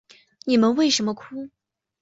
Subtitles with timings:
[0.45, 1.51] 你们为什么哭？